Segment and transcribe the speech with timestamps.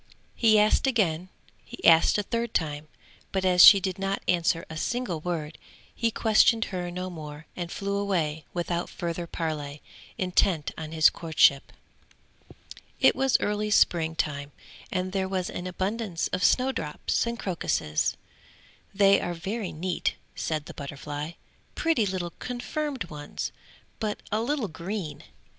[0.33, 1.29] He asked again,
[1.63, 2.87] he asked a third time,
[3.31, 5.59] but as she did not answer a single word,
[5.93, 9.83] he questioned her no more and flew away without further parley,
[10.17, 11.71] intent on his courtship.
[12.99, 14.51] It was early spring time,
[14.91, 18.17] and there was an abundance of snow drops and crocuses.
[18.95, 21.33] "They are very neat," said the butterfly,
[21.75, 23.51] "pretty little confirmed ones,
[23.99, 25.23] but a little green!"